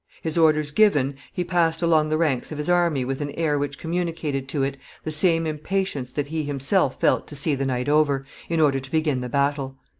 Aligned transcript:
His 0.23 0.35
orders 0.35 0.71
given, 0.71 1.13
he 1.31 1.43
passed 1.43 1.83
along 1.83 2.09
the 2.09 2.17
ranks 2.17 2.51
of 2.51 2.57
his 2.57 2.67
army 2.71 3.05
with 3.05 3.21
an 3.21 3.29
air 3.33 3.59
which 3.59 3.77
communicated 3.77 4.47
to 4.47 4.63
it 4.63 4.77
the 5.03 5.11
same 5.11 5.45
impatience 5.45 6.11
that 6.13 6.29
he 6.29 6.41
himself 6.43 6.99
felt 6.99 7.27
to 7.27 7.35
see 7.35 7.53
the 7.53 7.67
night 7.67 7.87
over, 7.87 8.25
in 8.49 8.59
order 8.59 8.79
to 8.79 8.91
begin 8.91 9.21
the 9.21 9.29
battle. 9.29 9.77